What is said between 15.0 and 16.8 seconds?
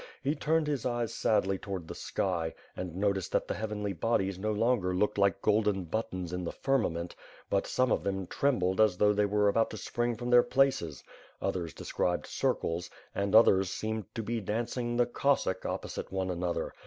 ''Cossack'^ opposite one another.